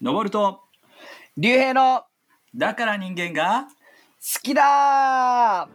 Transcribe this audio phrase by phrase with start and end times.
[0.00, 0.60] 登ると
[1.36, 2.04] 竜兵の好
[2.54, 3.66] だから人間が
[4.42, 5.68] きだは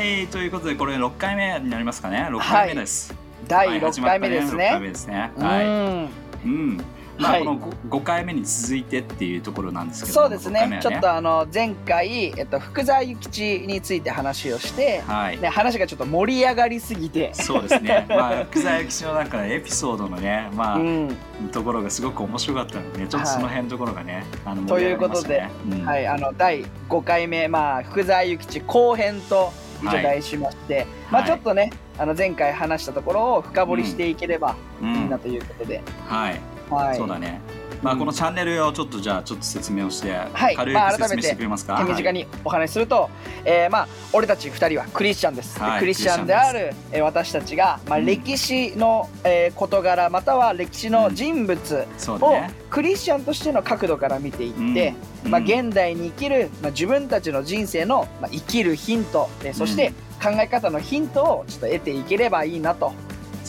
[0.00, 2.26] いということでこれ6回目になりますかね。
[2.30, 3.14] 6回目です、
[3.48, 4.92] 第はい6回目です始まった6回目ね。
[4.92, 5.32] ですね。
[5.36, 5.66] うはい。
[5.66, 6.08] ん。
[6.44, 6.84] うん
[7.18, 7.44] まあ、はい。
[7.44, 7.58] この
[7.88, 10.88] 5, 回目に続いてっていうところなんですけどそうです5回目はね。
[10.90, 15.40] ちょっとあの前回、えっと、福沢諭吉について話をして、はい。
[15.40, 18.06] ね、話がちょっと盛り上がりすぎて、そうですね。
[18.08, 21.16] まあ福沢諭吉の中でエピソードのねまあ、うん。
[21.50, 25.84] ところがすごく面白かったのでねちょっとその辺のところがね、あのということでうん。
[25.84, 36.40] はい、あの第5回目、まあ、福沢諭吉後編と一応題しまして、まあ、はいちょっとねあの前回話したところを深掘りしていければういいなんということで、はい、
[36.74, 37.40] はい、そうだね。
[37.82, 37.98] まあうん。
[37.98, 40.56] このチャンネルをちょっとじゃあちょっと説明をして、はい。
[40.56, 43.10] 軽まあ改めてく説明してくれますか、手短にお話しすると、
[43.44, 48.06] えーまあ俺たち2人はクリスチャンです、ではいクリスチャンである、えー私たちが、まあ、うん。
[48.06, 52.36] 歴史の、えー事柄または歴史の人物を
[52.70, 55.44] クリスチャンとしての角度から見ていって、まあ、うん。
[55.44, 59.92] 現代に生きる、まあ、自分たちの人生の、まあ、生きるヒント、えーそして
[60.22, 62.92] 考え方のヒントをちょっと得ていければいいなと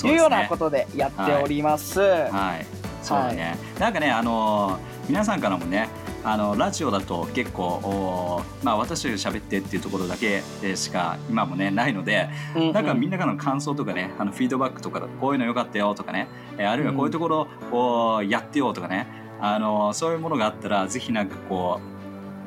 [0.03, 1.99] いうようなことでやっております。
[1.99, 5.89] はい、そうだね、なんかね、あのー皆さんからもね、
[6.23, 12.73] あのラジオだと結構、まあ、私が喋ってっていうところだけでしか今もねないので、うんうん。
[12.73, 19.07] なんかみんなからの感想とかね、あのフィードバックとかこういうの良かったよとかね、えーあるいはこういうところをやってよとかね、
[19.41, 21.81] あのーそういうものがあったらぜひなんかこ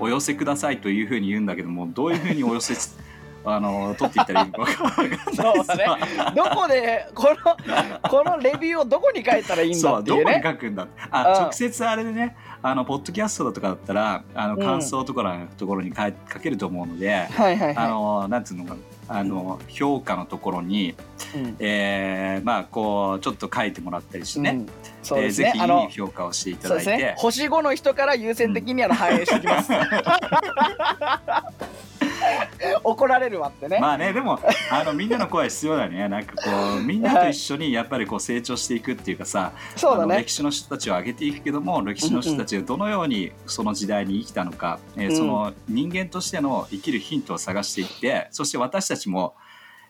[0.01, 2.75] うお寄せくださいというふうに言うんだけども、どういうふうにお寄せ
[3.49, 5.87] あのー取っていったらいいのか分かそうだね。
[6.35, 7.29] どこでこ
[8.03, 10.45] のこのレビューをどこに書いたらいいんだそうどこにっていうね。
[10.45, 10.89] 書くんだうん。
[11.11, 18.77] あ直接あれでねあのポッドキャストとかだったらあのうん感想とかのところに書けると思うので、はいはいはあのなんつうのかな。
[19.09, 20.95] あの評価のところに、い。
[21.37, 21.57] うん。
[21.61, 24.67] えーまあこうちょっと書いてもらったりしてね、うん。
[25.03, 25.59] そうですえーぜ
[25.91, 27.15] ひ評価をしていただいて、ね。
[27.17, 29.71] 星5の人から優先的にあの反映してきます。
[32.85, 33.79] 怒られるわってね。
[33.81, 34.39] まあねでも
[34.71, 40.33] あのみんなの声は必要だよねなんかこうみんなと一緒にやっぱりこう成長していくっていうかさ、そうだね歴。
[40.33, 49.35] 史の人たちを上げていくけども歴史の人たちがどのようにその時代に生きたのか、えーうんその人間としての生きるヒントを探していってそして私たちも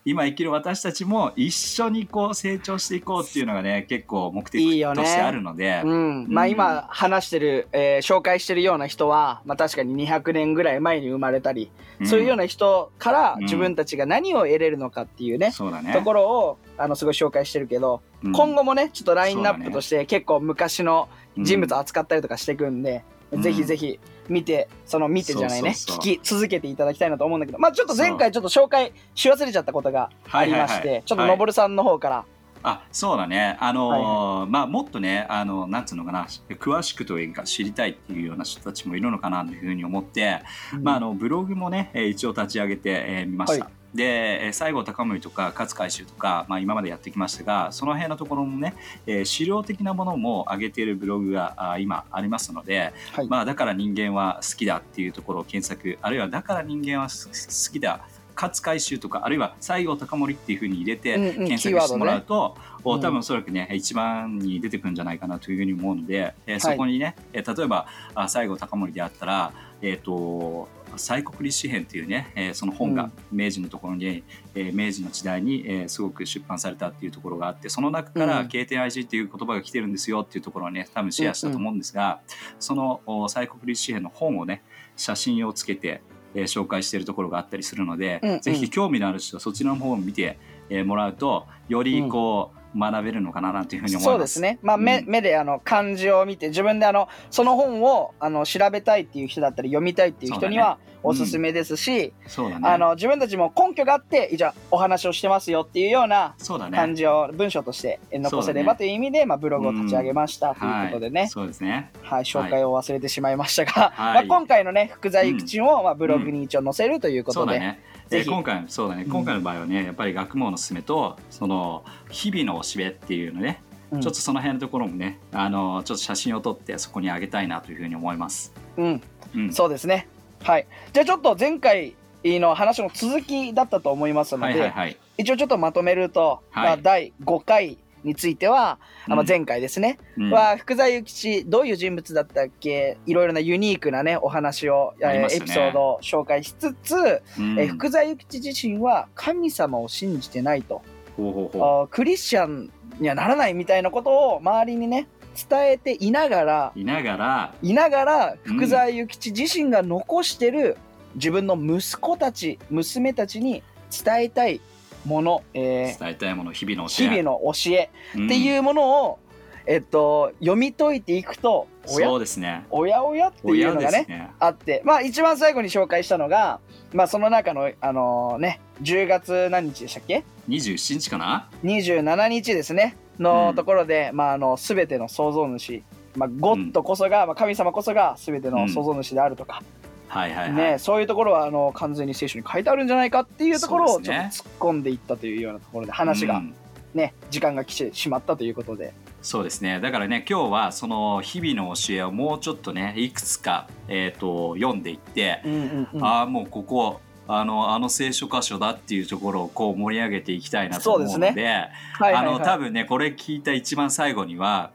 [0.09, 5.83] 今生きる私たちも一緒にこう成長していこうっていうのがね結構目的としてあるので。
[5.85, 6.51] うん、まあうん。
[6.53, 11.73] 今話してる、えー紹介してるような人は、まあ、確かに200年ぐらい前に生まれたり、
[12.05, 13.43] そういうような、な人からうん。
[13.43, 15.93] 自分たちが何を得れるのかっていうね、そうだね。
[15.93, 18.33] ところをあのすごい紹介してるけど、うん。
[18.33, 23.43] 今後もねちょっとラインナップとして結構昔の人物を扱ったりとかしていくんで、うん。
[23.43, 23.99] ぜひぜひ
[24.29, 27.59] 見てその見てじゃないね聞き続けていただきたいなと思うんだけど。
[27.59, 30.79] まあちょっと前回ちょっと紹介し忘れちゃったことがありまして、はい。
[30.79, 32.25] はいはいちょっとのぼるさんの方から、
[32.63, 33.57] あそうだね。
[33.61, 40.41] あのーまあもっとねあのなんつうのかな詳しくというか知りたいっていうような人たちもいるのかなというふうに思って、
[40.83, 43.67] まああのブログもねえー一応立ち上げてえーみました。
[43.67, 48.75] はでえー西郷隆盛とか勝海舟とか、まあ、今までやってきましたがその辺のところもね、
[49.07, 53.29] えー資料的なものも上げているブログがあ今ありますので、はい。
[53.29, 57.29] まあ、だから人間は好きだっていうところを検索あるいはだから人間はす
[57.69, 58.01] 好きだ
[58.37, 69.53] 勝海舟とかあるいは西郷隆盛っていうふうに入れてうんうん検索してもらうと、おうん多分おそらくね一番に出てくるんじゃないかなというふうに思うので、えーそこにね、えー例えばあ西郷隆盛であったら
[69.83, 73.13] えっ、と西国立史編っていうね、えーその本がうん。
[73.33, 74.23] 明治のところに、
[74.55, 82.21] えー明治の時代に、えーすごく出版されたっていうところがあってその中からうん「経典 IG」っていう言葉が来てるんですよっていうところをね多分シェアしたと思うんですが、
[82.59, 84.63] そのお西国立史編の本をね
[84.97, 86.01] 写真をつけて、
[86.35, 88.41] えー紹介しているところがあったりするので、うんうん。
[88.41, 94.13] ぜひ興味のある人はそちらの方を見て、えーもらうとよりこう、学べるのかななんていうふうに思います。
[94.13, 95.07] そうですね、まあ目うん。
[95.07, 102.69] 目であの漢字を見て自分であのその本をあの調べたいっていう人だったり読みたいっていう人にはおすすめですし、そうだね。
[102.69, 106.35] あの自分たちも根拠があってじゃあお話をしてますよっていうような。
[106.73, 111.91] 漢字を文章として残せればという意味で、まあ、ブログを立ち上げましたということでね、はい、そうですね。
[112.03, 114.15] はい、紹介を忘れてしまいましたが、はい。
[114.15, 117.81] まあ、今回のね福沢諭吉を、まあ、ブログに一応載せるということで、そうだね。
[118.09, 119.03] ぜひで今回そうだね。
[119.03, 128.53] うん今回の場合はね、やっぱり学問のすすめとその日々のおしべっていうのね、うんちょっとその辺のところもね、あのちょっと写真を撮ってそこにあげたいなというふうに思います。
[128.77, 129.03] うん、
[129.35, 129.53] うん。
[129.53, 130.09] そうですね
[130.43, 131.95] はいじゃあちょっと前回
[132.25, 134.97] の話の続きだったと思いますので、はいはいはい。
[135.19, 139.29] 一応ちょっとまとめると、はいまあ、第5回については、あまあうん。
[139.29, 140.31] 前回ですね、うん。
[140.31, 142.97] は福沢諭吉どういう人物だったっけ？
[143.05, 145.27] いろいろなユニークなねお話を、ね。
[145.31, 146.95] エピソードを紹介しつつ、
[147.39, 147.59] うん。
[147.59, 150.81] えー福沢諭吉自身は神様を信じてないと、
[151.17, 152.71] ほうクリスチャン
[153.01, 155.09] にはならないみたいなことを周りにね
[155.49, 157.55] 伝えていながらいながら。
[157.61, 158.57] いながらうん。
[158.57, 160.79] 福沢諭吉自身が残してる
[161.17, 164.61] 自分の息子たち娘たちに伝えたい
[165.07, 169.19] もの、え伝えたいもの日々のー日々の教えのっていううものを、
[169.67, 172.67] えっと、読み解いていくとん、おやそうですね。
[172.71, 174.31] おやおやっていう親のがねね。
[174.39, 174.83] あって。
[174.85, 176.61] まあ一番最後に紹介したのが、
[176.93, 182.97] まあ、その中のあのね10月何日でしたっけ？27日かな？27日ですね。
[183.19, 185.83] のところで、まああの全ての創造主、
[186.17, 189.63] まあ、ゴッドこそが、まあ、神様こそが全ての創造主であるとか、
[190.09, 196.55] はいはいはい、ね、そういうところはあの完全に聖書に書いてあるんじゃないかっていうところをちょっと突っ込んでいったというようなところで話がうん。
[196.95, 198.95] ね、時間が来てしまったということで。
[199.21, 199.81] そうですね。
[199.81, 206.05] だからね今日はその日々の教えをもうちょっとねいくつか、えー、と読んでいって、うんうんうん。
[206.05, 214.71] ああもうここあのあの聖書箇所だっていうところをこう盛り上げていきたいなと思うのでそうですはいはいあのはい多分ねこれ聞いた一番最後には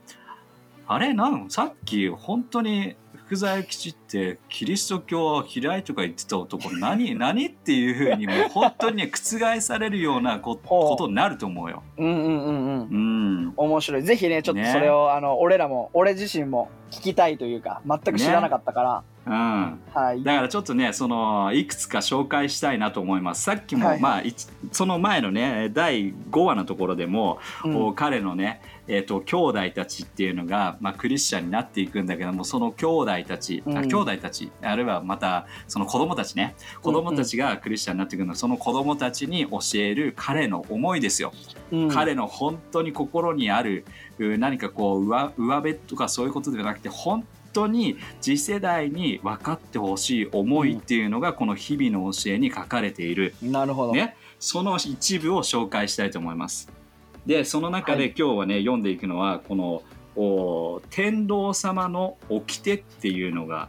[0.86, 1.14] あれ？
[1.14, 1.50] なん？
[1.50, 2.94] さっき本当に
[3.32, 11.82] 福沢諭吉ってキリスト教は嫌いとか言ってた男何 何っていうふうにもう本当にね覆されるようなこことになると思うよ。
[11.96, 12.88] うんうんうんうん。
[12.90, 12.94] う
[13.48, 13.52] ん。
[13.56, 14.02] 面白い。
[14.02, 19.32] ぜひねちょっとねそれを、あの俺らも俺自身も聞きたいというか全く知らなかったから、うん、
[19.94, 20.22] はい。
[20.22, 23.42] だからちょっとねそのいくつか紹介したいなと思います。
[23.42, 24.22] さっきも、はいまあ
[24.72, 27.94] その前のね第5話のところでも、うん。
[27.94, 33.78] 彼のねえー、と兄弟たちっていうのが、まあ、クリスチャンになっていくんだけどもその兄弟たち、うん。
[33.78, 36.56] あ兄弟たちあるいはまたその子供たちね。
[36.82, 41.32] 子供たちがクリスチャンになっていくの、その子供たちに教える彼の思いですよ。
[41.70, 41.88] うん。
[41.88, 43.84] 彼の本当に心にある
[44.18, 56.70] う何かこう上上辺とかそういうことではなくて本当に次世代に分かってほしい思いっていうのがこの日々の教えに書かれている、なるほど、ね、その一部を紹介したいと思います。
[57.26, 58.14] でその中ではい。
[58.16, 59.82] 今日はね、読んでいくのはこの
[60.16, 63.68] お天道様の掟っていうのが、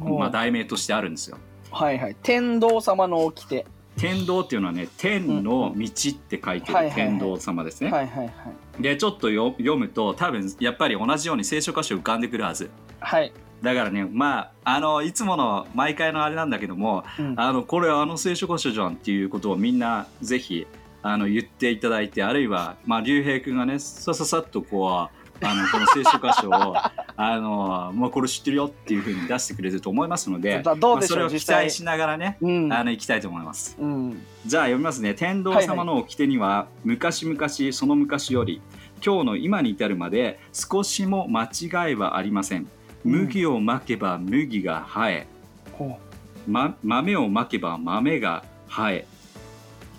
[0.00, 1.38] まあ、題名としてあるんですよ。
[1.70, 2.16] はいはい。
[2.22, 3.64] 天道様の掟。
[3.96, 7.04] 天道っていうのはね天の道って書いてはいはいはい。
[7.04, 7.90] る天道様ですね。
[7.90, 8.32] はいはいは
[8.78, 8.82] い。
[8.82, 12.70] でちょっとよ読むと多分やっぱり同じように聖書箇所浮かんでくるはず
[13.00, 13.32] はい、
[13.62, 20.66] だからねまああのいつもの毎回のあれなんだけどもうんあのこれあの聖書箇所じゃんっていうことをみんなぜひ
[21.02, 26.76] あの言っていただいてあるいはまあ竜兵君がねさささっとこうあのこの聖書箇所を
[27.16, 33.76] あのもうこれ知ってるよっていうふうに出してくれると思いますのでだどうでしょうまあそれを期待しながらねうんあの行きたいと思います。
[33.78, 35.14] うんじゃあ読みますね。
[35.14, 38.60] 天道様の掟には、昔々その昔より
[39.04, 42.68] 今日の今に至るまで少しも間違いはありません。
[43.04, 45.26] 麦をまけば麦が生え、
[45.72, 45.98] ほ
[46.46, 49.06] ま、豆をまけば豆が生え。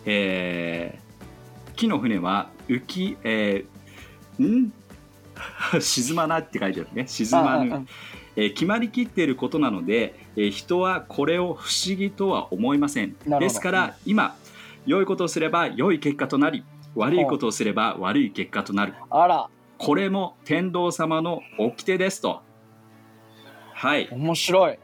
[0.06, 1.08] えー
[1.76, 4.74] 木の船は浮き、えーん？
[5.80, 7.06] 沈まないって書いてあるね。
[7.08, 7.86] 沈まぬ。
[8.36, 13.16] えー決まりきっていることなので、えー人はこれを不思議とは思いません。
[13.40, 14.36] ですから今
[14.86, 16.64] 良いことをすれば良い結果となり
[16.96, 18.94] 悪いことをすれば悪い結果となる。
[19.12, 19.50] あら。
[19.78, 22.42] これも天道様の掟ですと
[23.80, 24.10] はい。
[24.12, 24.80] 面白い。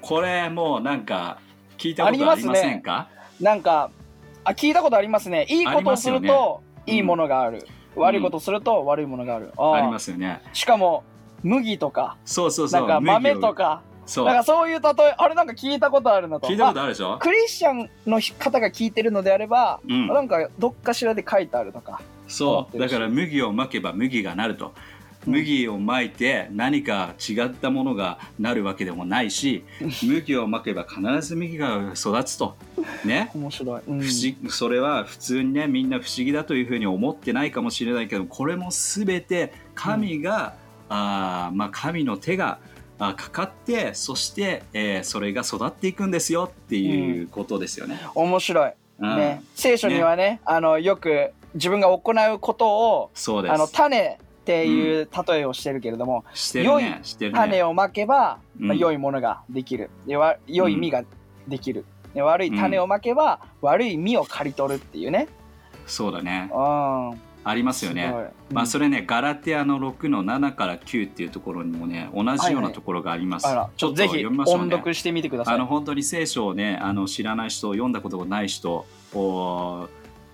[0.00, 1.38] これもうなんか
[1.76, 3.10] 聞いたことありませんか？
[3.38, 3.90] なんか
[4.44, 5.44] あ聞いたことありますね。
[5.50, 7.66] いいことをするといいものがある、
[7.96, 10.40] 悪いことをすると悪いものがある、あありあますよね。
[10.54, 11.04] しかも
[11.42, 12.16] 麦とか。
[12.24, 12.80] そうそうそう。
[12.80, 13.82] なんか豆とか。
[14.06, 14.24] そう。
[14.24, 16.48] なんかそういう例えあれなんか聞いたことあるなと。
[16.48, 17.12] 聞いたことまあるでしょ？
[17.12, 20.06] あ、クリスチャンの方が聞いてるのであれば、うん。
[20.06, 22.00] なんかどっかしらで書いてあるとか。
[22.26, 22.78] そう。
[22.78, 24.68] だから麦をまけば麦がなると。
[24.68, 24.72] うん
[25.26, 29.64] 麦をまいて何か違ったものがなるわけでもないし
[30.02, 32.56] 麦をまけば必ず麦が育つと。
[33.04, 33.30] ね。
[33.34, 34.00] 面白い、うん。
[34.00, 40.54] 不それは普通にねみんな不思議だというふうに思ってないかもしれないけどこれも全て神が、
[40.88, 42.58] あーまあ、神の手が
[42.98, 47.98] あかかってそして、えーそれが育っていくんですよっていうことですよね。
[48.14, 49.16] 面白い、うん。
[49.16, 50.40] ね、聖書にはね。
[50.44, 53.52] あのよく自分が行うことをそうです。
[53.52, 54.18] あの種
[54.50, 56.84] っていう例えをしてるけれども、してる良い
[57.32, 59.90] 種をまけば、まあ、うん良いものができる。
[60.06, 61.04] でわ良い実が
[61.46, 65.28] できる、で悪い種をまけば、悪い実を刈り取るっていうね。
[65.86, 66.50] そうだね。
[66.52, 67.20] うん。
[67.42, 68.12] ありますよね。
[68.50, 73.46] まあそれれねガラテアの6の7から9っていうところにもね同じようなところがあります。
[73.46, 74.64] あらちょっとぜひ読みましょうね。
[74.64, 75.54] 音読してみてください。
[75.54, 79.88] あの本当に聖書をねあの知らない人読んだことがない人お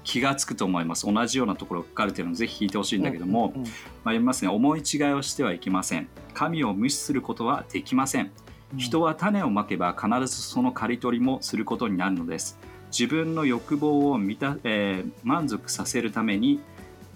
[0.06, 1.12] 気がつくと思います。
[1.12, 3.72] 同じようなところが書かれているのでぜひ聞いてほしいんだけども、うんうんまあ、
[4.04, 4.50] 読みますね。
[4.50, 6.08] 思い違いをしてはいけません。
[6.32, 8.30] 神を無視することはできません。
[8.72, 8.78] うん。
[8.78, 12.58] 人は種をまけば必ずその刈り取りもすることになるのです。
[12.96, 16.60] 自分の欲望を満た、えー満足させるために、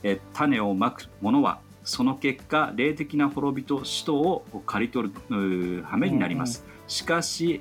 [0.02, 7.60] えー種をまくものはその結果霊的な滅びと使徒を刈り取る羽目になります、しかし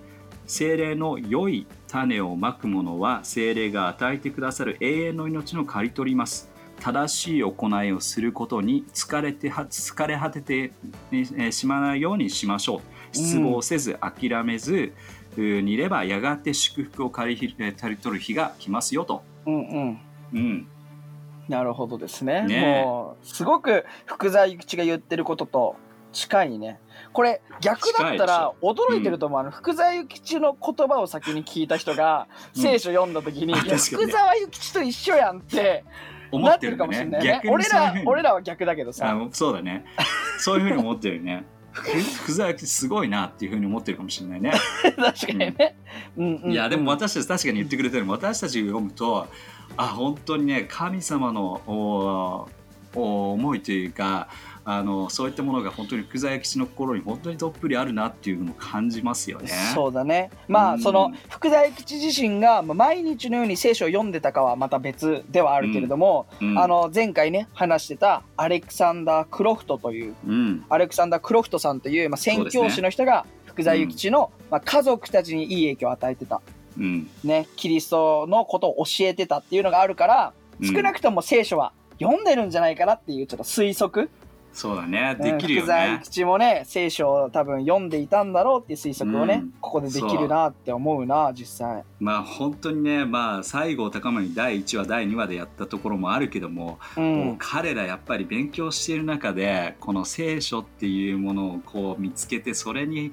[0.50, 6.50] 精霊の良い種をまく者は精霊が与えてくださる永遠の命の刈り取ります。
[6.80, 10.72] 正しい行いをすることに疲れては疲れ果てて
[11.12, 13.16] えーしまわないようにしましょう。
[13.16, 14.94] 失望せず諦めず
[15.38, 20.00] うーにいればやがて祝福を刈り取る日が来ますよと、うんうん。
[20.34, 20.68] うん、
[21.48, 22.48] なるほどですね。
[22.48, 22.86] ねえ。
[22.86, 25.76] もうすごく福沢諭吉が言ってることと
[26.12, 26.80] 近いね。
[27.14, 32.62] これ逆だったら驚いてると思う、あの福沢諭吉の言葉を先に聞いた人がうん。
[32.62, 34.12] 聖書読んだ時に、あいや確かにね。
[34.12, 35.84] 福沢諭吉と一緒やんって
[36.32, 37.42] 思なってるかもしれないね。
[37.50, 39.86] 俺ら俺らは逆だけどあさそうだね。
[40.40, 41.46] そういうふうに思ってるよね。
[41.72, 41.84] ふ
[42.24, 44.52] 福沢諭吉すごいなっていうふうに思ってるかもしれないね。
[44.98, 45.76] 確かにね、
[46.18, 46.26] うん。
[46.26, 48.08] うんうんいやでも私たち確かに言ってくれてる。
[48.08, 49.28] 私たちが読むと
[49.78, 52.48] あ本当にね神様のお
[52.96, 54.28] お思いというか
[54.66, 59.50] あのそういったものが本当に福沢諭吉の心に本当にどっぷりあるなっていうのを感じますよね。
[59.74, 60.30] そうだね。
[60.48, 60.80] まうん。
[60.80, 66.60] あその福沢諭吉自身がまあ毎日のように聖書を読んでたかはまた別ではあるけれども、うん。
[66.60, 70.66] あの前回ね話してたアレクサンダー・クロフトといううん。
[70.70, 76.42] アレクサンダー・クロフトさんという、まあ、宣教師の人が福沢諭吉の、まあ、家族たちにいい影響を与えてた、
[76.78, 77.10] うん。
[77.24, 80.74] ね、キリストのことを教えてたっていうのがあるからうん。
[80.74, 84.10] 少なくとも聖書は読んでるんじゃないかなっていうちょっと推測、
[84.54, 85.16] そうだね。
[85.20, 85.24] うん。
[85.24, 86.02] できるよ福沢諭ね。
[86.04, 89.54] 吉もね聖書を多分読んでいたんだろうっていう推測をね、うん。
[89.62, 91.84] ここでできるなって思うな実際。
[92.00, 103.12] まあ本当にねまあ西郷隆盛第1話第2話でやったところもあるけども、う、もうん彼らやっぱり勉強している中でこの聖書っていうものをこう見つけてそれに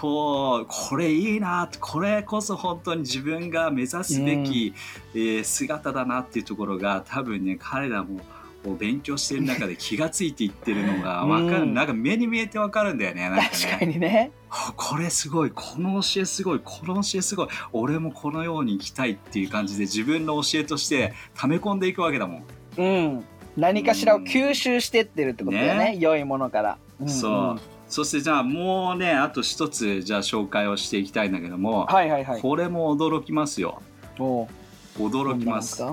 [0.00, 4.74] こうこれいいなこれこそ本当に自分が目指すべき、
[5.14, 8.20] えー姿だなっていうところが多分ね彼らも
[8.66, 14.32] こう勉強している中で気がついていってるのが わかる、うんなんか目に見えてわかるんだよねなんか確かねにね。
[14.50, 22.44] あこれすごいこの教えすごいこの教えすごい俺もこのように生きたいっていう感じで自分の教えとして溜め込んでいくわけだもん。
[22.76, 23.24] うん。
[23.56, 25.92] 何かしらを吸収してってるってことだよね。
[25.92, 26.78] ね良いものから。
[27.00, 27.60] んんそう。
[27.88, 32.40] そしてじゃあもうねあと一つじゃあ紹介をしていきたいんだけども、はいはいはい。
[32.40, 33.80] これも驚きますよ
[34.98, 35.84] 驚きます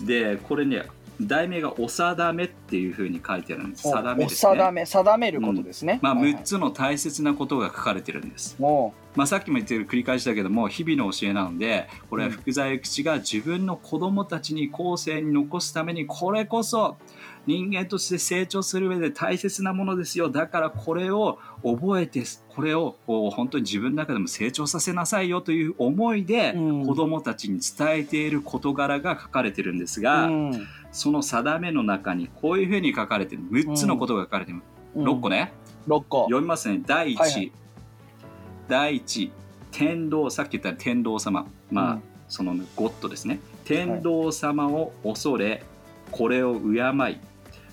[0.00, 0.84] でこれね
[1.20, 3.82] 題名が「お定め」っていうふうに書いてあるんです。
[3.82, 4.52] 定めおですね。
[4.52, 5.98] 定め、定めることですね。
[6.02, 6.34] まあ、はいはい。
[6.34, 8.88] 6つの大切なことが書かれてるんです、お。
[8.88, 16.96] うまあ、さっきも言ってる繰り返しだけども日々の教えなのでこれは福沢諭吉が自分の子供たちに後世に残すためにこれこそ
[17.46, 20.30] 人間として成長する上で大切なものですよ。
[20.30, 26.86] だからこれを覚えてこれをこう本当に自分の中でも成長させなさいよという思いでうん。
[26.86, 33.42] 子供たちに伝えている事柄が書かれてるんですが、うんその定めの中にこういうふうに書かれてる。
[33.50, 34.62] 6つのことが書かれてる、
[34.94, 35.04] うん。
[35.04, 35.52] 6個ね。
[35.88, 36.22] 六個。
[36.24, 36.80] 読みますね。
[36.86, 37.52] 第1、はいはい。
[38.68, 39.32] 第一。
[39.72, 41.46] 天道さっき言った天道様。
[41.70, 42.02] まあ、うん。
[42.28, 43.40] そのゴッドですね。
[43.64, 45.64] 天道様を恐れ
[46.10, 46.78] これを敬
[47.10, 47.18] い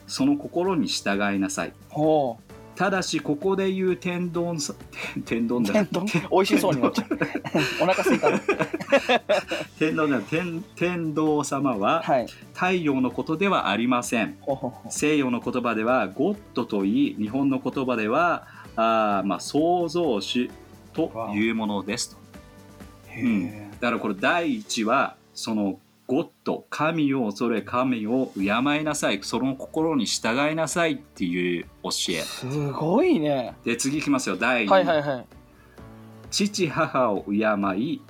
[0.07, 1.73] その心に従いなさい。
[1.89, 2.50] ほう。
[2.75, 4.73] ただしここで言う天丼さ
[5.25, 5.73] 天丼だ。
[5.73, 6.05] 天丼？
[6.31, 7.19] 美味しそうになっちゃう。
[7.83, 8.39] お腹すいたの？
[9.77, 10.19] 天丼だ。
[10.21, 12.27] 天天道様ははい。
[12.53, 14.37] 太陽のことではありません。
[14.89, 20.49] 西洋の言葉ではゴッドといい日本の言葉ではあーまあ創造主
[20.93, 22.17] というものですと。
[23.09, 23.43] へうん。
[23.43, 25.79] えだからこれ第一はその
[26.11, 33.55] ゴッド神を恐れ神を敬いなさいその心に従いなさいっていう教えすごいね。
[33.63, 35.25] で次いきますよ第二、はいはいはい。
[36.29, 37.35] 父母を敬
[37.77, 38.01] い、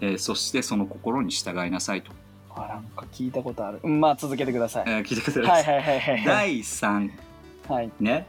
[0.00, 2.10] えーそしてその心に従いなさいと、
[2.54, 3.80] あなんか聞いたことある。
[3.82, 4.84] うんまあ続けてください。
[4.86, 6.24] えー聞いてください、はいはいはいはいはい。
[6.24, 7.12] 第三
[7.68, 7.90] はい。
[8.00, 8.26] ね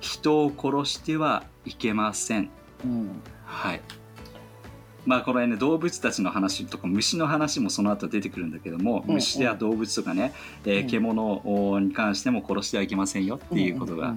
[0.00, 2.50] 人を殺してはいけません
[2.84, 3.22] うん。
[3.46, 3.80] はい
[5.06, 10.34] まあこれね動物たちの話とか虫の話もその後出てくるんだけども、うん虫や動物とかね、
[10.64, 10.86] えーうん。
[10.88, 14.14] 獣に関しても殺してはいけませんよっていうことが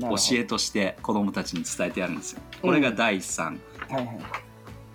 [0.00, 2.40] 教えとして子供たちに伝えてあるんですよ。
[2.60, 3.58] これが第3、
[3.90, 3.94] え。
[3.94, 4.18] はいはい。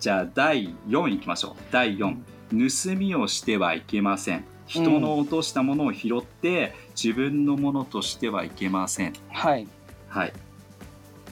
[0.00, 1.62] じゃあ第4いきましょう。
[1.70, 2.16] 第4、
[2.50, 4.44] 盗みをしてはいけません。
[4.66, 9.14] 人の落としたものを拾って自分のものとしてはいけません。
[9.30, 9.66] はい。
[10.08, 10.32] はい。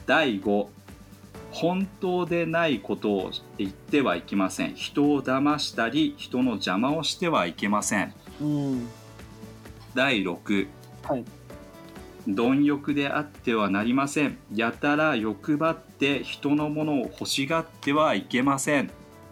[0.05, 0.67] 第5、
[1.59, 4.75] 本当でないことを言ってはいけません。
[4.75, 8.13] 人を騙したり、人の邪魔をしてはいけません。
[8.39, 8.87] うん。
[9.95, 10.67] 第6、
[11.01, 11.25] はい。
[12.27, 14.37] 貪欲であってはなりません。
[14.53, 18.91] やたら欲張って人のものを欲しがってはいけません。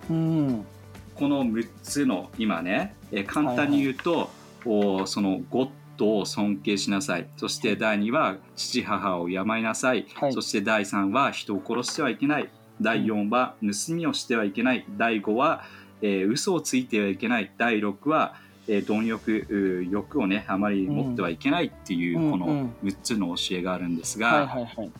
[0.09, 0.65] うん。
[1.13, 4.31] この6つの今ね、えー簡単に言うと、
[4.65, 7.27] おそのゴッ夫を尊敬しなさい。
[7.37, 10.33] そして第2は父母を敬いなさい、はい。
[10.33, 12.49] そして第3は人を殺してはいけない。
[12.81, 14.85] 第4は盗みをしてはいけない。
[14.97, 15.63] 第5は、
[16.01, 17.51] えー嘘をついてはいけない。
[17.57, 18.35] 第6は、
[18.67, 21.67] えー貪欲欲をねあまり持ってはいけない。
[21.67, 22.31] っていう、うん。
[22.31, 22.73] このうんうん。
[22.83, 24.91] 6つの教えがあるんですが、はいはいはい。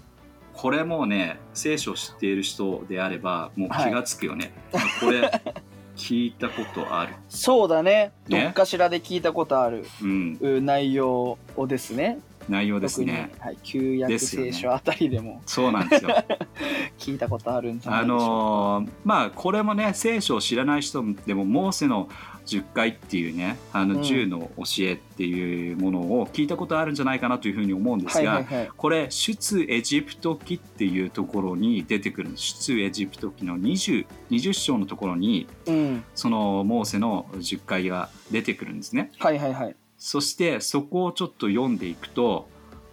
[0.56, 4.54] これもね聖書を知っている人であればもうはい気がつくよね、
[5.02, 5.30] これ
[5.96, 8.12] 聞いたことある、そうだね。
[8.28, 9.86] どねっかしらで聞いたことある。
[10.02, 12.20] うん、う内容をですね。
[12.48, 13.32] 内容ですね。
[13.40, 15.42] はい、旧約聖書あたりでも。
[15.46, 16.12] そうなんですよ。
[16.98, 22.10] 聞いたことあるんじゃないあでしょうか、のーまあこれもね聖書を知らない人でもモーセの
[22.46, 24.02] 10回っていうねあのうん。
[24.02, 28.46] 10の教えっていうものを聞いたことあるんじゃないかなというふうに思うんですが、
[28.78, 36.04] これ出エジプト記っていうところに出てくるんです出エジプト記の 20, 20章のところにうん。
[36.14, 39.12] そのモーセの10回が出てくるんですね。
[39.20, 39.76] はいはいはい。
[39.98, 42.48] そしてそこをちょっと読んでいくと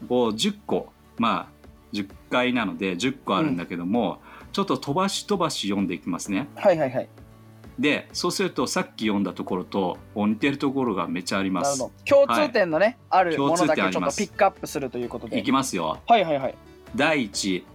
[0.08, 1.52] こう10個まあ
[1.92, 4.20] 10回なので10個あるんだけども、
[4.52, 6.48] ちょっと飛ばし飛ばし読んでいきますね。
[6.54, 7.08] はいはいはい
[7.82, 11.84] でそうするとさっき読んだところと似てるところがめっちゃあります。
[12.04, 15.38] 共通点のね、あるものだけちょっとピックアップするということで。
[15.38, 15.98] いきますよ。
[16.06, 16.54] はいはいはい
[16.94, 17.66] 第一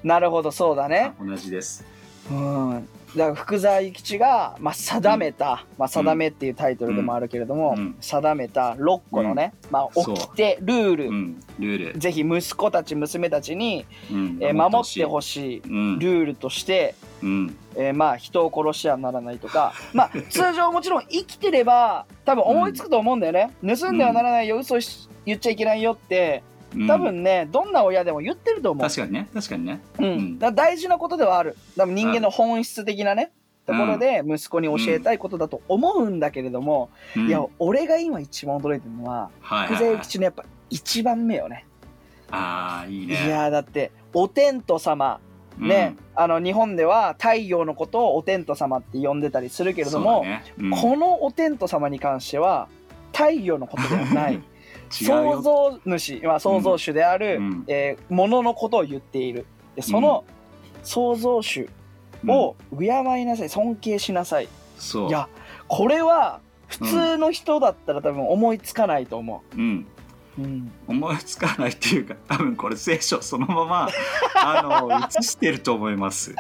[0.02, 0.50] なるほど。
[0.50, 1.12] そうだね。
[1.20, 1.84] 同じです。
[2.30, 7.96] うんだから福沢諭吉が、まあ、定めた「まあ、定め」っていうタイトルでもあるけれども、うん。
[8.00, 10.14] 定めた6個のね、まあ、そう。
[10.34, 14.38] 掟ルール、うん、ルール、ぜひ息子たち娘たちに、うん。
[14.40, 15.04] えー守ってい。
[15.04, 26.51] ほしいうん、ルールとして、うん、えーまあ人を殺しはならないとか まあ通常もちろん生きてれば多分思いつくと思うんだよね、盗んではならないよ嘘し言っちゃいけないよってうん
[26.88, 29.80] 多分ね、どんな親でも言ってると思う、確かにね、確かにね。
[29.98, 30.04] うん。
[30.04, 30.38] うん。
[30.38, 31.56] だから大事なことではある。
[31.76, 33.32] 多分人間の本質的なね
[33.66, 37.28] ところで息子に教えたいことだと思うんだけれども、うん。
[37.28, 39.86] いや俺が今一番驚いてるのは福沢はいはい。
[39.86, 41.66] はい、諭吉のやっぱ一番目よね。
[42.30, 43.26] ああ、いいね。
[43.26, 45.20] いやーだってお天道様。
[45.58, 50.42] ね、あの日本では太陽のことをお天道様って呼んでたりするけうん、れども、ね。
[50.58, 50.70] うん。
[50.70, 52.68] このお天道様に関しては
[53.12, 54.42] 太陽のことではない
[55.00, 55.40] 違う創よ。
[55.42, 57.64] 造主、まあ、創造主である、うん。
[57.66, 59.46] えーもののことを言っている。
[59.76, 60.24] でその
[60.82, 61.68] 創造主
[62.26, 62.86] を敬
[63.20, 63.48] いなさい。
[63.48, 65.08] 尊敬しなさい、そう。
[65.08, 65.28] いや
[65.68, 69.60] これは普通の人だったら多分思いつかないと思う。
[69.60, 69.86] ん。
[70.38, 73.88] う、うん、思いつかないっていうか多分これ聖書そのまま
[74.34, 76.34] あの映してると思います。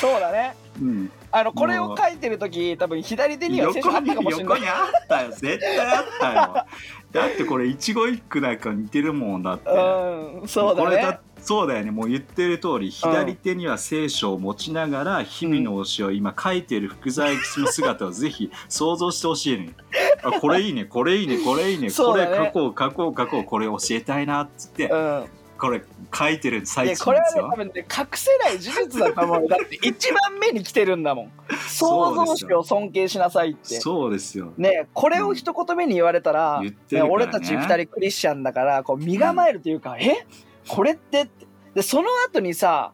[0.00, 4.56] そうだねうん、あのこれを書いてる時多分左手にはあ横にったかもしれない。
[4.56, 6.66] 横にあったよ絶対あったよ。
[7.12, 9.68] だってこれ一期一句なんか似てるもんだって。
[9.70, 11.90] うんそうだこれねだそうだよね。
[11.90, 19.74] もう言ってる通り左手には聖書を持ちながら日々の教えを今書いてる福沢諭吉の姿を ぜひ想像してほしいね。
[20.22, 21.90] あこれいいねこれいいねこれいいね。
[21.90, 24.88] これ書こう書こう書こうこれ教えたいなっつって。
[24.88, 25.24] うん
[25.60, 31.32] これ書いてる最でこれはね多分ね隠せない事実だと思う だって一番目に来てるんだもん。
[31.68, 33.80] 創造主を尊敬しなさいって。
[33.80, 34.52] そうですよ。
[34.56, 37.10] ねこれを一言目に言われたら,、言ってるからね。
[37.14, 40.26] 俺たち二人クリスチャンだからこう身構えるというか、え？
[40.68, 41.28] これって？
[41.74, 42.92] でその後にさ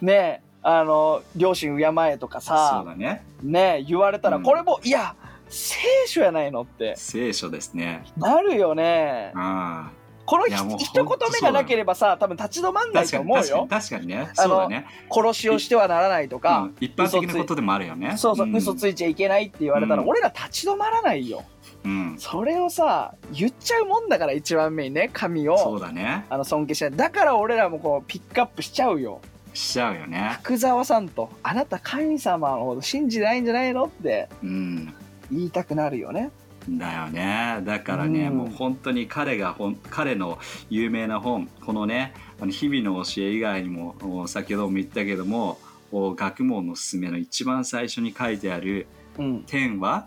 [0.00, 3.24] ねあの両親敬えとかそうさだね。
[3.42, 4.42] ね言われたらうん。
[4.42, 5.14] これも、いや
[5.48, 6.94] 聖書やないのって。
[6.96, 8.04] 聖書ですね。
[8.16, 9.32] なるよね。
[9.34, 9.90] あ
[10.28, 13.62] この一言目がなければさ多分立ち止まんないと思うよ。
[13.62, 14.28] に確かにね。
[14.34, 18.14] そうだね、殺しをしてはならないとうかん、一般的なことでもあるよね。
[18.18, 18.54] そうそう、ん。
[18.54, 20.08] 嘘ついちゃいけないって言われたら、うん。
[20.08, 21.44] 俺ら立ち止まらないよ。
[21.82, 22.16] うん。
[22.18, 26.26] それをさ言っちゃうもんだから一番目にね神そうをだね。
[26.28, 26.90] あの尊敬しない。
[26.94, 29.22] だから俺らもこうピックアップしちゃうよ。
[29.54, 30.36] しちゃうよね。
[30.42, 34.92] 福沢さんとあなた神様のこと信じないんじゃないのってうん。
[35.30, 36.30] 言いたくなるよね
[36.76, 37.62] だよね。
[37.64, 38.36] だからね、うん。
[38.36, 45.58] もう本当に彼がほん彼の有名な本このねあの日々の教え以外にもお先ほども言ったけども
[45.92, 50.06] お学問のすすめの一番最初に書いてあるうん「天は?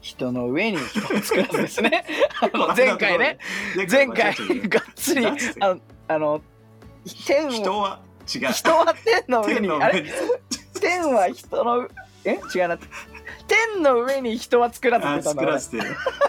[0.00, 2.04] 人の上に人を作らずですね。
[2.76, 3.38] 前回ね。
[3.90, 4.34] 前回
[4.68, 5.30] がっつりあ
[5.68, 6.42] のあの
[7.26, 8.00] 天を人は
[8.34, 8.52] 違う。
[8.52, 9.70] 人は天の上に。
[9.70, 10.04] あれ？
[10.80, 11.88] 天は人の
[12.24, 12.38] え？
[12.54, 12.78] 違うな
[13.46, 15.82] 天の上に人は作らずってあ言ったん作らせてる。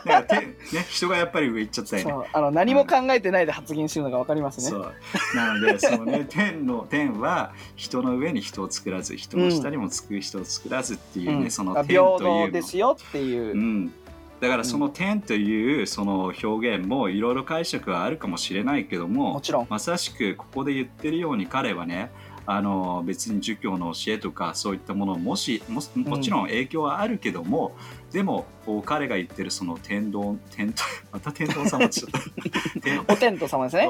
[0.05, 0.55] なんか天ね
[0.89, 2.29] 人がやっぱり上行っちゃったよね。
[2.33, 4.69] あの何も考えてないで発言してるのが分かりますね。
[4.69, 4.93] そう。
[5.35, 11.51] なのでそのね天の天は人の上に人を作らず人の下にも作る人を作らずっていうね、うん。
[11.51, 12.45] そのあ天と平いうの。
[12.47, 13.53] 等ですよっていう。
[13.53, 13.55] う。
[13.55, 13.93] ん、
[14.41, 19.67] だからその天というその表現もいろいろ解釈はあるかもしれないけどももちろん。
[19.69, 22.11] まさしくここで言ってるように彼はね
[22.47, 27.75] あの別に儒教の教えとかそういったものもしももちろん影響はあるけども、
[28.11, 30.75] でもこう彼が言ってるその天道天道
[31.11, 33.89] また天道様ちゃっ お天道様ですね。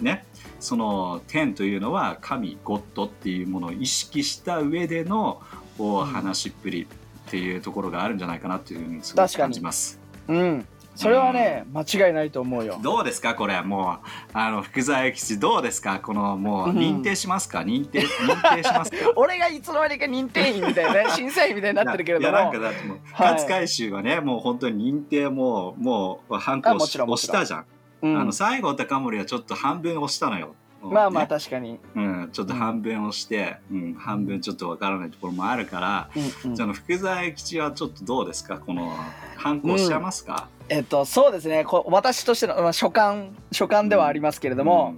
[0.00, 0.24] ね
[0.60, 5.40] その天というのは神ゴッドっていうものを意識した上での
[5.78, 6.86] 話しっぷり
[7.26, 9.98] っていうところがあるんじゃないかなっていうふうにすごく感じます。
[10.28, 10.66] うん。
[10.96, 12.78] それはね、間違いないと思うよ。
[12.82, 13.34] どうですか？
[13.34, 16.00] これもうあの福沢諭吉どうですか？
[16.00, 16.76] このもううん。
[16.78, 18.96] 認定しますか、認定認定しますか？
[19.16, 22.30] 俺がいつの間にか認定員みたいなね、 審査員みたいになってるけれども。
[22.30, 22.58] いやなんか。
[22.58, 23.32] だってもうはい。
[23.34, 27.36] 勝海舟がねもう本当に認定もうもう反抗あもちろんもちろん。
[27.36, 27.64] 押したじゃん、
[28.02, 28.20] うん。
[28.20, 30.54] あの西郷隆盛はちょっと半分押したのよ。
[30.90, 31.78] まあまあね確かに。
[31.94, 36.10] うん、ちょっと半分押して、うん半分ちょっとわからないところもあるから、
[36.44, 36.54] うんうん。
[36.54, 38.58] じゃああの福沢諭吉はちょっとどうですか？
[38.58, 38.92] この
[39.36, 41.64] 反抗しちゃいますか、えっと、そうですね。
[41.64, 44.94] こ私としての、まあ、所感、所感ではありますけれども、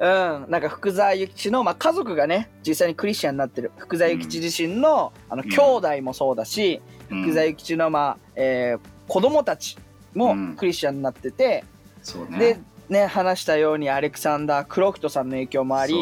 [0.00, 3.70] うん、なんか福沢諭吉の、まあ、家族がね、実際にクリスチャンになってる。
[3.76, 5.50] 福沢諭吉自身の、あの、うん。
[5.50, 9.78] 兄弟もそうだし、うん、福沢諭吉の、まあ、えー子供たち
[10.14, 10.56] もうん。
[10.56, 11.62] クリスチャンになってて、
[12.02, 12.38] そうね。
[12.38, 15.94] で、ね、話したようにアレクサンダー・クロフトさんの影響もあり、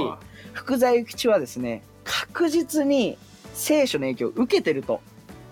[0.52, 3.16] 福沢諭吉はですね、確実に
[3.54, 5.00] 聖書の影響を受けてると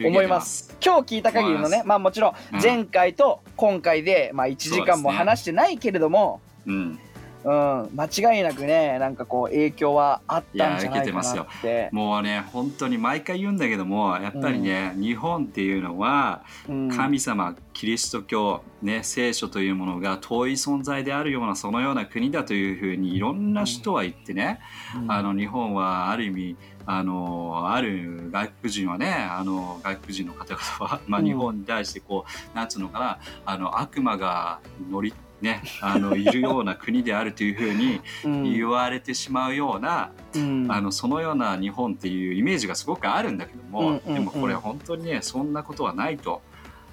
[0.01, 0.77] 思います。
[0.85, 2.61] 今日聞いた限りのね、まあもちろんうん。
[2.61, 6.99] 前回と今回で、まあ1時間も話してないけれども、うん、
[7.45, 11.89] うん、間違いなくね、なんかこう影響はあったんじゃないかなって。
[11.93, 16.89] もうね本当に毎回言うんだけどもやっぱりね、日本っていうのはうん。
[16.89, 24.61] 神様、キリスト教、ね、聖書というものが遠い存在であるようなそのような国だというふうにいろんな人は言ってね、
[24.97, 25.11] うん。
[25.11, 30.63] あの日本はある意味あのある外国人はねあの外国人の方々
[30.95, 31.27] は、まあ、うん。
[31.27, 46.41] 日本に対してこう、なんつうのかなあの悪魔が乗りねあのいるような国であるというふうにうん言われてしまうような、うんあのそのような日本っていうイメージがすごくあるんだけども、でもこれ本当にねそんなことはないと。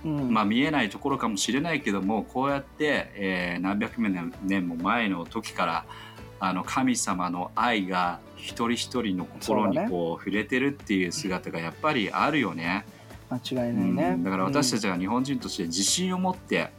[0.04, 5.86] うんまあ、見えないところかもしれないけどもこうやって、えー何百年も前の時から
[6.40, 12.86] あの神様の愛が一人一人の心にこう触れてるっていう姿がやっぱりあるよね。
[13.30, 14.04] 間違いないね。
[14.16, 16.79] うんだから私たちは日本人として自信を持ってう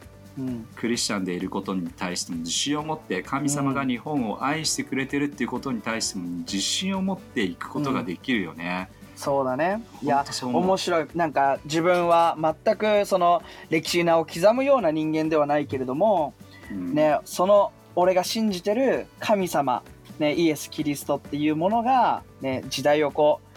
[0.75, 8.89] クリスチャンでいることに対しても自信を持って神様が日本を愛してくれてるっていうことに対しても自信を持っていくことができるよね。
[9.15, 9.83] そうだね。
[10.01, 16.33] いや面白いなんか自分は全くその歴史に名を刻むような人間ではないけれども、
[16.71, 19.83] うんね、その俺が信じてる神様、
[20.17, 23.50] ね、イエス・キリストっていうものが、ね、時代をこう、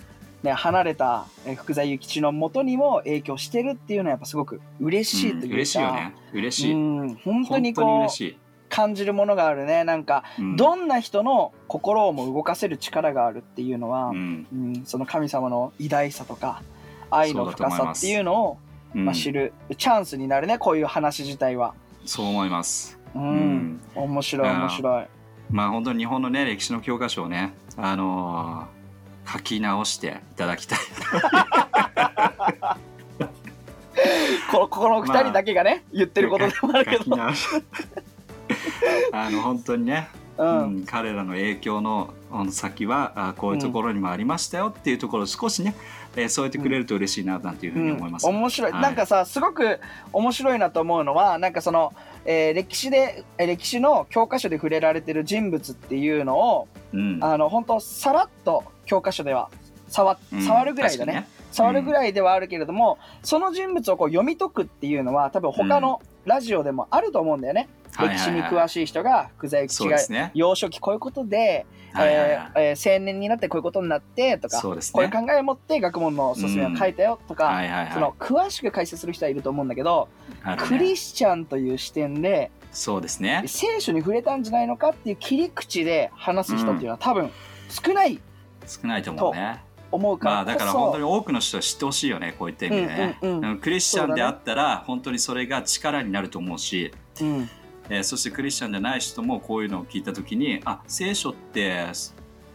[0.44, 6.14] ね、離れたえ福沢諭吉のもとにも影響してるっていうのはやっぱすごく嬉しいというか、うん嬉しいよね。
[6.34, 8.34] 嬉しい、うん、本当ににこう
[8.68, 9.84] 感じるものがあるね。
[9.84, 10.56] なんか、うん。
[10.56, 14.46] どんな人の心をも動かせる力があるっていうのは、うん。
[14.52, 16.62] うん、その神様の偉大さとか
[17.08, 18.58] 愛の深さっていうのを
[18.94, 19.06] うん。
[19.06, 21.74] まあ、知るチャンスになるねこういう話自体は。
[22.04, 22.98] そう思います。
[23.14, 23.80] うん、うん。
[23.94, 25.06] 面白い面白い。
[25.50, 28.73] まあ本当に日本のね歴史の教科書をね、あのー
[29.30, 30.78] 書き直していただきたい。
[34.50, 37.16] ここの二人だけがね、言ってることでもあるけど。
[39.12, 40.08] あの本当にね
[40.38, 40.62] うん。
[40.62, 42.12] うん彼らの影響の
[42.50, 45.74] 先はあこういうところにもありましたよっていうところを少しね、
[46.16, 48.82] えー添えてくれると嬉しいななんていうふうに思います、面白い、はい。
[48.82, 49.80] なんかさすごく
[50.12, 51.92] 面白いなと思うのはなんかその、
[52.24, 57.18] えー歴史でえー歴史の教科書で触れられてる人物っていうのをうん。
[57.22, 59.50] あの本当さらっと教科書では
[59.88, 68.16] 触うん触るぐらいだね,、確か触るぐらいではあるけれども、その人物をこう読み解くっていうのは多分他のラジオでもあると思うんだよね、はいはいはい。
[68.16, 70.30] 歴史に詳しい人が福沢諭吉がそうですね。
[70.34, 72.50] 幼少期こういうことで、はいはいはい。
[72.56, 74.62] え青年になってこういうことになってとか、ね。
[74.62, 77.92] こういう考えを持って学問の進めを書いたよとか、はいはいはい。
[77.92, 80.08] その詳しく解説する人はいると思うんだけど、
[80.58, 83.44] クリスチャンという視点でそうですね。
[83.46, 87.30] 聖書に触れたんじゃないのかっていう切り口で話す人っていうのは多分
[87.68, 88.20] 少ない
[88.66, 89.62] 少ないと思うね。
[89.90, 93.44] 思うからまあだから本当に多くの人は知ってほしいよねこういった意味でね、うんうんうん。
[93.44, 97.48] うんクリスチャンであったら本当にそれが力になると思うし、うん。
[97.88, 101.86] えーそしてクリスチャンじゃない人もこういうのを聞いた時にあ聖書って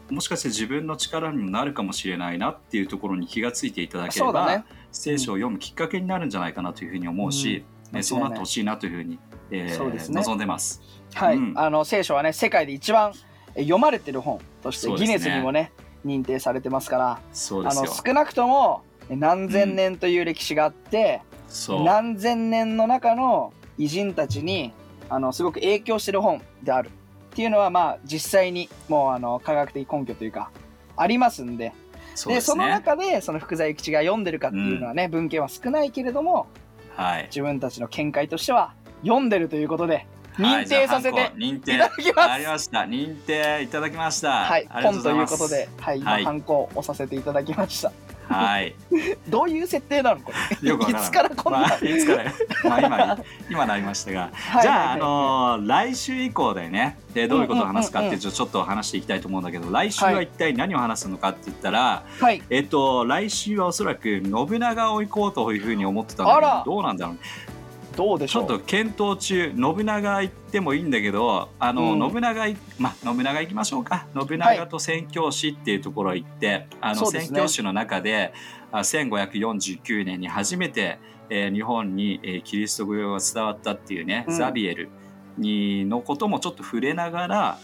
[0.09, 4.65] もしかして自分の力にもなるかもしれないなっていうところに気がついていただければ、ね。
[4.91, 7.95] 聖書を読むきっかけになるんじゃないかなというふうに思うし、うん。
[7.95, 9.19] ねそうなってほしいなというふうに、
[9.51, 10.15] えーね。
[10.15, 10.81] 望んでます。
[11.13, 11.53] はい、うん。
[11.55, 13.13] あの聖書はね世界で一番
[13.55, 15.71] え読まれてる本としてギネスにもね
[16.05, 17.91] 認定されてますからあのそうですよ。
[18.05, 24.71] 少なくともえ何千年という歴史があって、そう何千年の中の偉人たちに
[25.09, 26.91] あのすごく影響してる本であるっ
[27.35, 30.51] ていうのはまあ実際にもうあの科学的根拠というか
[30.95, 31.73] ありますんで
[32.13, 32.71] そうですでそのね。
[32.71, 36.47] 中でその福沢諭吉が読んでるかっていうのはね、文献は少ないけれども
[36.95, 37.23] はい。
[37.25, 40.07] 自分たちの見解としては読んでるということではい
[40.39, 42.79] 認定させて認定いただきますありました。
[42.81, 44.45] 認定いただきました。
[44.45, 47.91] はいありがということで、はい、今、はいハンコを押させていただきました。
[48.29, 48.75] はい。
[49.27, 50.21] どういう設定なの？
[50.21, 50.69] これ。
[50.69, 51.59] よくいいつからこんな？
[51.61, 52.31] まあ、いつから、
[52.69, 53.17] まあ、今、
[53.49, 54.29] 今なりましたが。
[54.33, 62.03] はいじゃあ、あのー来週以降でね、で、どういうことを話すかってちょっと話していきたいと思うんだけど、来週は一体何を話すのかって言ったら。
[62.19, 62.41] はい。
[62.51, 67.17] えっと、来週はおそらく信長を行こうというふうに思ってたんだけど、どうなんだろう。
[67.95, 68.47] どうでしょう？
[68.47, 74.07] ちょっと検討中、信長行ってもいいんだけど、あの、うん信長い、まあ、信長行きましょうか。
[74.27, 78.33] 信長と宣教師っていうところ行って、あの、そうですね宣教師の中で。
[78.71, 80.99] あ1549年に初めて、
[81.31, 84.89] えー日本に、えーキリスト教が伝わったっていうね、うんザビエル
[85.37, 87.57] にのこともちょっと触れながら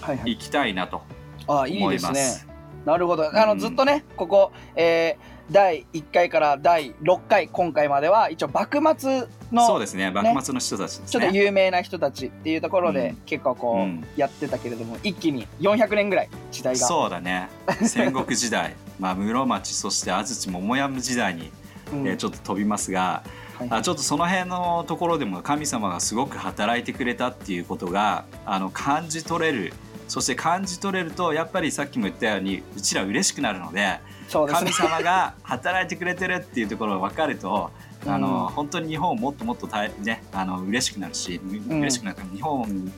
[0.00, 0.30] はいはい。
[0.30, 1.02] 行きたいなと
[1.48, 2.48] あ、いい思いですねます。。
[2.84, 3.28] なるほど。
[3.36, 11.38] あの、うんずっとね、ここ、えー第1回から第6回、今回までは、一応、幕末の、そうですね、幕末の人たちですちょっとね。
[11.38, 13.16] 有名な人たちっていうところで、うん。
[13.26, 14.04] 結構こう、うん。
[14.16, 16.86] やってたけれども、一気に400年ぐらい時代が。
[16.86, 17.48] そうだね、
[17.82, 21.50] 戦国時代、まあ、室町、そして安土桃山時代に、
[21.92, 22.06] うん。
[22.06, 23.22] えーちょっと飛びますが、
[23.58, 23.68] はい。
[23.70, 29.72] あちょっとその辺のところでも神様がすごく働いてくれたっていうことがあの感じ取れる。
[30.08, 33.98] そして感じ取れるとやっぱりさっきも言ったようにうちら嬉しくなるので
[34.32, 34.72] 神。
[34.72, 37.70] 様が働いてくれてるっていうところが分かると。
[38.04, 42.92] あのうん本当に日本をもっともっとたい、ね、あの嬉しくなるし、嬉しくなる日本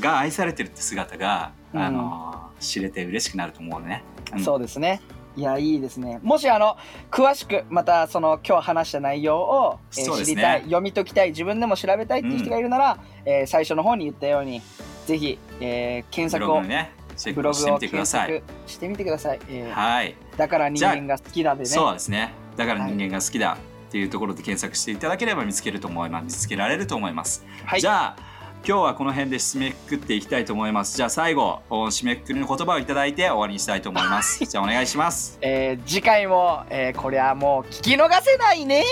[0.00, 4.02] が愛されてるって姿が、うんあの知れて嬉しくなると思うね。
[4.32, 5.00] うんそうですね。
[5.36, 6.20] いや、いいですね。
[6.22, 6.76] もし、あの、
[7.10, 14.62] 詳しく、また、その、今日話した内容を、えー知りたい、読み解きたい、自分でも調べたいっていう人がいるなら、えー最初の方に言ったように、
[15.06, 18.28] ぜひ、えー検索を、ねチェックしてみてくだ検さい。
[18.28, 19.40] 索してみてください。
[19.48, 20.16] えーはい。
[20.36, 21.66] だから人間が好きだでね。
[21.66, 22.32] そうですね。
[22.56, 23.56] だから人間が好きだ
[23.88, 26.24] っていうところで検索していただければ見つけると思います。
[26.24, 27.44] 見つけられると思います。
[27.64, 27.80] はい。
[27.80, 28.34] じゃあ
[28.66, 30.96] 今日はこの辺で締めくくっていきたいと思います。
[30.96, 34.42] じゃあ最後お締めくくりの言葉をいただいて終わりにしたいと思います。
[34.44, 35.38] じゃあお願いします。
[35.42, 38.82] えー次回も、えーこれはもう聞き逃せないね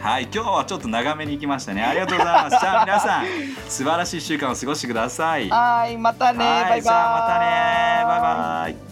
[0.00, 1.82] はい、今日はちょっと長めに行きましたね。
[1.82, 2.50] ありがとうございます。
[2.60, 3.26] じゃあ皆さん
[3.68, 5.48] 素晴らしい週間を過ごしてください。
[5.48, 6.44] はい、またね。
[6.44, 6.82] はいバイバイ。
[6.82, 8.04] じゃあまたね。
[8.04, 8.87] バイバイ。